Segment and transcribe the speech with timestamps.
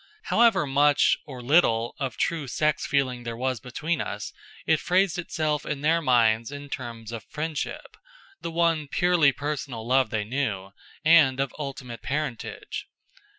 [0.23, 4.33] However much, or little, of true sex feeling there was between us,
[4.65, 7.95] it phrased itself in their minds in terms of friendship,
[8.41, 10.71] the one purely personal love they knew,
[11.05, 12.87] and of ultimate parentage.